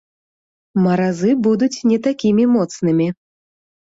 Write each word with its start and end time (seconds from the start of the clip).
Маразы 0.85 1.31
будуць 1.49 1.83
не 1.91 1.99
такімі 2.09 2.43
моцнымі. 2.57 3.07